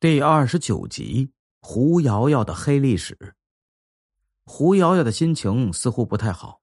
[0.00, 3.34] 第二十九集，胡瑶瑶的黑历史。
[4.44, 6.60] 胡瑶瑶的心情似乎不太好，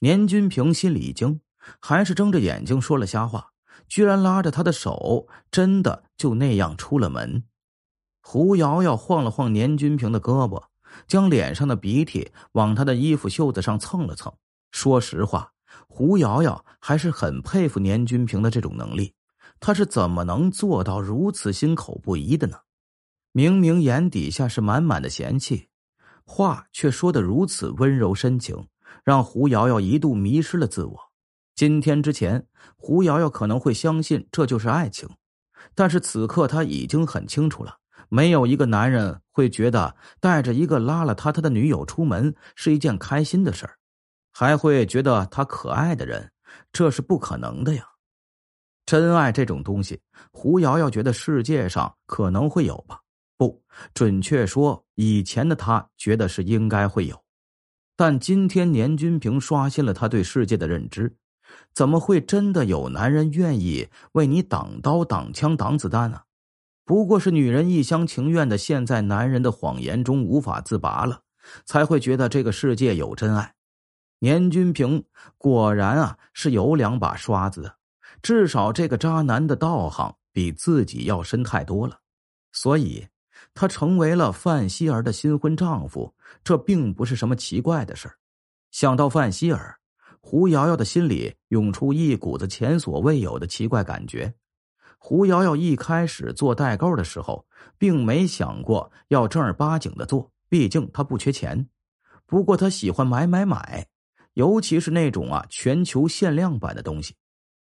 [0.00, 1.40] 年君平心里一惊，
[1.80, 3.52] 还是睁着眼睛说了瞎话，
[3.88, 7.44] 居然拉着他的手，真的就那样出了门。
[8.20, 10.64] 胡瑶瑶晃了晃年君平的胳膊，
[11.08, 14.30] 将脸上的鼻涕往他的衣服袖子上蹭了蹭。
[14.72, 15.54] 说实话，
[15.88, 19.14] 胡瑶瑶还是很佩服年君平的这种能力，
[19.58, 22.58] 他是怎么能做到如此心口不一的呢？
[23.36, 25.68] 明明眼底下是满满的嫌弃，
[26.24, 28.68] 话却说的如此温柔深情，
[29.02, 30.96] 让胡瑶瑶一度迷失了自我。
[31.56, 32.46] 今天之前，
[32.76, 35.08] 胡瑶瑶可能会相信这就是爱情，
[35.74, 37.76] 但是此刻她已经很清楚了，
[38.08, 43.74] 没有一个男人会觉得带着一个拉了他他的女友出门是一件开心的事儿，
[44.32, 46.30] 还会觉得他可爱的人，
[46.72, 47.84] 这是不可能的呀。
[48.86, 53.00] 真爱这种东西，胡瑶瑶觉得世界上可能会有吧。
[53.36, 53.62] 不
[53.92, 57.20] 准确说，以前的他觉得是应该会有，
[57.96, 61.16] 但今天年君平刷新了他对世界的认知，
[61.72, 66.20] 怎么会真的有男人愿意为你挡刀挡枪挡子弹呢？
[66.84, 71.22] 不过是女人一厢情愿的陷在男人的谎言中无法自拔了，
[71.64, 73.54] 才会觉得这个世界有真爱。
[74.20, 75.02] 年君平
[75.36, 77.74] 果然啊是有两把刷子的，
[78.22, 81.98] 至少这个渣男的道行比自己要深太多了，
[82.52, 83.04] 所以。
[83.54, 88.10] 他成为了范希儿的新婚丈夫，这并不是什么奇怪的事
[88.72, 89.78] 想到范希儿，
[90.20, 94.34] 胡瑶瑶的心里涌出一股子前所未有的奇怪感觉。
[94.98, 97.46] 胡瑶瑶一开始做代购的时候，
[97.78, 101.68] 并没想过要正儿八经的做，毕竟她不缺钱。
[102.26, 103.86] 不过她喜欢买买买，
[104.32, 107.14] 尤其是那种啊全球限量版的东西。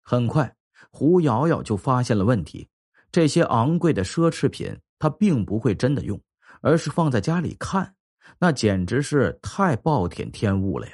[0.03, 0.55] 很快，
[0.91, 2.69] 胡瑶瑶就发现了问题：
[3.11, 4.77] 这些昂贵的奢侈品。
[4.99, 6.19] 他并不会真的用，
[6.61, 7.95] 而是放在家里看，
[8.39, 10.93] 那简直是太暴殄天物了呀！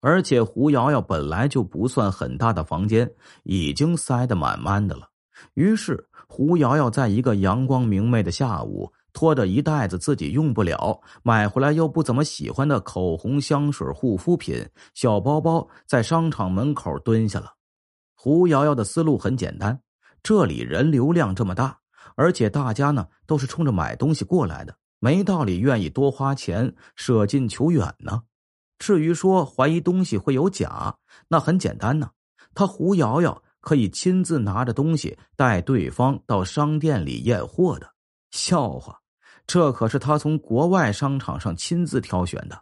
[0.00, 3.08] 而且胡瑶瑶本来就不算很大的房间，
[3.44, 5.08] 已经塞得满满的了。
[5.54, 17.52] 于是胡瑶瑶在一个阳光明媚的下午，拖着一袋子自己用不了、买回来又不怎么喜欢的口红、香水、护肤品、小包包，在商场门口蹲下了。
[18.14, 19.80] 胡瑶瑶的思路很简单：
[20.22, 21.81] 这里人流量这么大。
[22.14, 28.22] 而且大家呢都是冲着买东西过来的，没道理愿意多花钱舍近求远呢。
[28.78, 30.96] 至于说怀疑东西会有假，
[31.28, 32.10] 那很简单呢，
[32.54, 37.88] 他胡瑶瑶可以亲自拿着东西带对方到商店里验货的。
[38.32, 38.98] 笑话，
[39.46, 42.60] 这可是他从国外商场上亲自挑选的，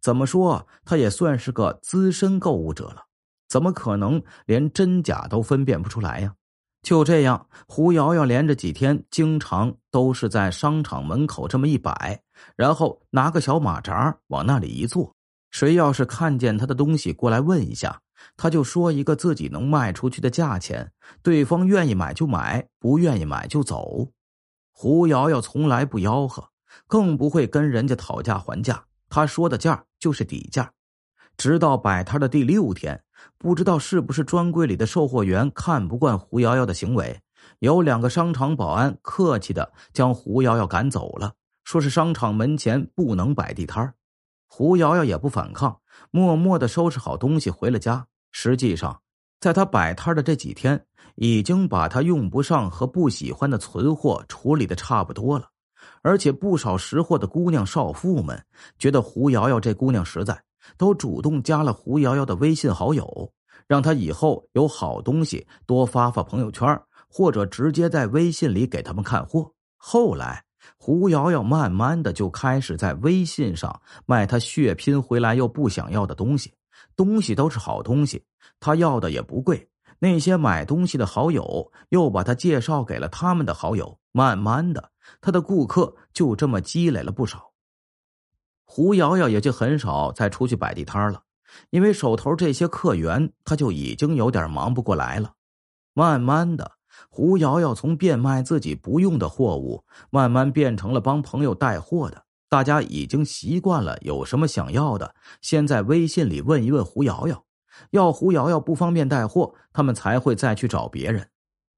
[0.00, 3.02] 怎么说他也算是个资深购物者了，
[3.48, 6.34] 怎么可能连真假都分辨不出来呀？
[6.82, 12.20] 就这样，胡瑶瑶连着几天，经常都是在商场门口这么一摆，
[12.56, 15.14] 然后拿个小马扎往那里一坐。
[15.52, 18.00] 谁要是看见他的东西过来问一下，
[18.36, 20.90] 他就说一个自己能卖出去的价钱，
[21.22, 24.08] 对方愿意买就买，不愿意买就走。
[24.72, 26.48] 胡瑶瑶从来不吆喝，
[26.88, 30.72] 更不会跟人家讨价还价，他说的价就是底价。
[31.36, 33.00] 直到摆摊的第六天。
[33.38, 37.20] 不知道是不是专柜里的售货员看不惯胡瑶瑶的行为，
[37.58, 41.32] 有两个商场保安客气的将胡瑶瑶赶走了，
[41.64, 43.94] 说是商场门前不能摆地摊
[44.46, 48.06] 胡瑶瑶也不反抗，默默的收拾好东西回了家。
[48.30, 49.00] 实际上，
[49.40, 55.48] 在他摆摊的这几天，已经把他用不上和不喜欢的存货处理的差不多了，
[56.02, 58.44] 而且不少识货的姑娘少妇们
[58.78, 60.42] 觉得胡瑶瑶这姑娘实在。
[60.76, 63.32] 都主动加了胡瑶瑶的微信好友，
[63.66, 69.52] 让她以后有好东西多发发朋友圈，或者直接在微信里给他们看货。
[69.76, 70.44] 后来，
[70.76, 76.54] 胡瑶瑶慢慢的就开始在微信上卖她血拼回来又不想要的东西，
[76.96, 78.24] 东西都是好东西，
[78.60, 79.68] 她要的也不贵。
[79.98, 87.51] 那些买东西的好友又把她介绍给了他们的好友，慢慢的，她的顾客就这么积累了不少。
[88.64, 91.22] 胡瑶瑶也就很少再出去摆地摊了，
[91.70, 95.34] 因为手头这些客源，他就已经有点忙不过来了。
[95.94, 96.72] 慢慢的，
[97.10, 102.24] 胡瑶瑶从变卖自己不用的货物，慢慢变成了帮朋友带货的。
[102.48, 107.44] 大家已经习惯了，有什么想要的，先在微信里问一问胡瑶瑶，
[107.90, 111.28] 要胡瑶瑶不方便带货，他们才会再去找别人。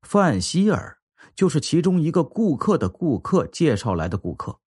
[0.02, 0.98] 范希儿
[1.34, 4.58] 就是其中一个顾客的顾客介绍来的顾客。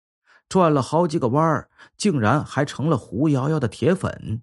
[0.49, 4.43] 转了好几个弯儿，竟然还成了胡瑶瑶的铁粉。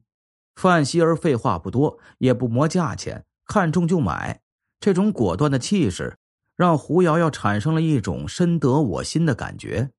[0.55, 4.41] 范希儿废话不多，也不磨价钱，看中就买。
[4.79, 6.17] 这种果断的气势，
[6.55, 9.91] 让胡瑶瑶产生了一种深得我心的感觉。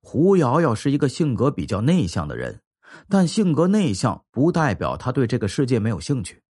[0.00, 2.60] 胡瑶瑶是一个性格比较内向的人，
[3.08, 6.42] 但性格内向不代表他对这个世界没有兴趣。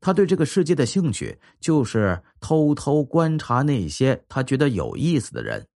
[0.00, 5.66] 他对这个世界的兴趣就是偷偷观察那些他觉得有意思的人，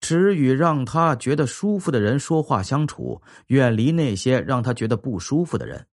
[0.00, 5.86] 只与让他觉得舒服的人说话相处，远离那些让他觉得不舒服的人。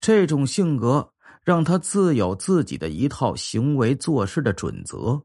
[0.00, 5.22] 这种性格让他自有自己的一套行为做事的准则。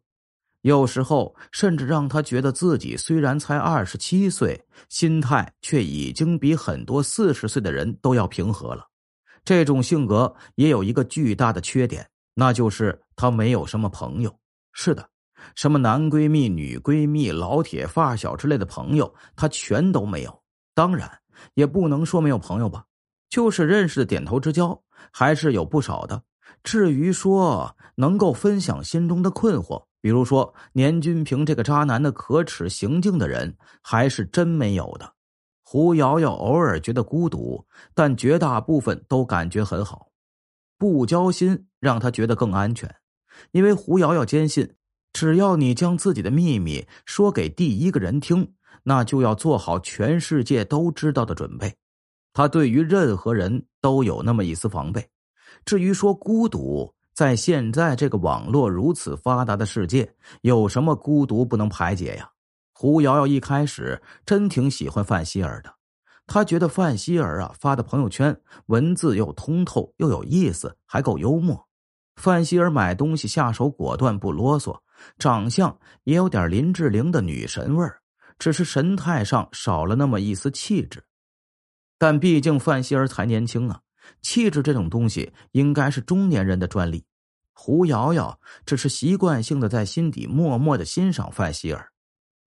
[0.61, 8.87] 有时候甚至让他觉得自己虽然才二十七岁，心态却已经比很多四十岁的人都要平和了。
[9.43, 14.35] 这种性格也有一个巨大的缺点，那就是他没有什么朋友。
[14.73, 15.07] 是的，
[15.53, 20.43] 什么男闺蜜、女闺蜜、老铁、发小之类的朋友，他全都没有。
[20.73, 21.09] 当然，
[21.53, 22.85] 也不能说没有朋友吧，
[23.29, 24.81] 就是认识的点头之交
[25.11, 26.21] 还是有不少的。
[26.63, 35.13] 至于说能够分享心中的困惑，比如说年均平这个渣男的可耻行径的人，还是真没有的。
[35.63, 40.09] 胡瑶瑶偶尔觉得孤独，但绝大部分都感觉很好。
[40.77, 42.93] 不交心让他觉得更安全，
[43.51, 44.75] 因为胡瑶瑶坚信，
[45.15, 48.51] 只要你将自己的秘密说给第一个人听，
[48.83, 51.73] 那就要做好全世界都知道的准备。
[52.33, 55.07] 他对于任何人都有那么一丝防备。
[55.63, 56.93] 至于说孤独。
[57.13, 62.29] 在现在这个网络如此发达的世界，有什么孤独不能排解呀？
[62.73, 65.73] 胡瑶瑶一开始真挺喜欢范希儿的，
[66.27, 71.65] 她觉得范希儿啊发的朋友圈文字又通透又有意思，还够幽默。
[72.15, 74.79] 范希儿买东西下手果断不啰嗦，
[75.17, 77.99] 长相也有点林志玲的女神味儿，
[78.39, 81.03] 只是神态上少了那么一丝气质。
[81.97, 83.81] 但毕竟范希儿才年轻啊。
[84.21, 87.03] 气质这种东西应该是中年人的专利。
[87.53, 91.89] 胡瑶瑶只是习惯性的在心底默默的欣赏范希儿，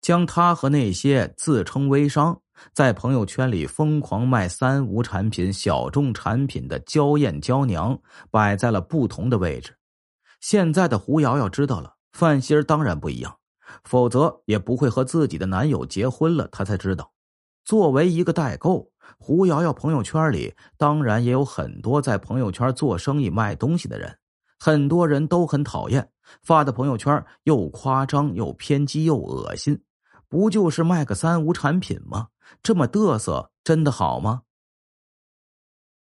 [0.01, 2.41] 将她和那些自称微商
[2.73, 7.99] 在朋友圈里疯狂卖三无产品、小众产品的娇艳娇娘
[8.31, 9.77] 摆在了不同的位置。
[10.41, 13.37] 现在的胡瑶瑶知道了，范心儿当然不一样，
[13.85, 16.49] 否则也不会和自己的男友结婚了。
[16.53, 17.13] 她才知道，
[17.65, 18.91] 作为一个代购。
[19.17, 24.15] 胡瑶瑶朋友圈里当然也有很多在朋友圈做生意卖东西的人，
[24.59, 26.07] 很多人都很讨厌
[26.43, 29.83] 发的朋友圈又夸张又偏激又恶心，
[30.29, 32.29] 不就是卖个三无产品吗？
[32.63, 34.43] 这么嘚瑟真的好吗？